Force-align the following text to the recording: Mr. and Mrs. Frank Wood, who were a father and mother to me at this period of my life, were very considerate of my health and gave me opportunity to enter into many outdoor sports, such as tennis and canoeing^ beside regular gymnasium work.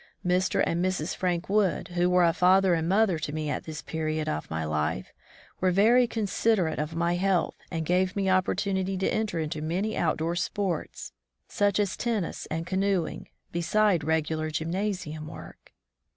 Mr. 0.25 0.63
and 0.65 0.83
Mrs. 0.83 1.15
Frank 1.15 1.47
Wood, 1.47 1.89
who 1.89 2.09
were 2.09 2.23
a 2.25 2.33
father 2.33 2.73
and 2.73 2.89
mother 2.89 3.19
to 3.19 3.31
me 3.31 3.51
at 3.51 3.65
this 3.65 3.83
period 3.83 4.27
of 4.27 4.49
my 4.49 4.65
life, 4.65 5.13
were 5.59 5.69
very 5.69 6.07
considerate 6.07 6.79
of 6.79 6.95
my 6.95 7.13
health 7.17 7.53
and 7.69 7.85
gave 7.85 8.15
me 8.15 8.27
opportunity 8.27 8.97
to 8.97 9.07
enter 9.13 9.37
into 9.37 9.61
many 9.61 9.95
outdoor 9.95 10.35
sports, 10.35 11.11
such 11.47 11.79
as 11.79 11.95
tennis 11.95 12.47
and 12.47 12.65
canoeing^ 12.65 13.27
beside 13.51 14.03
regular 14.03 14.49
gymnasium 14.49 15.27
work. 15.27 15.71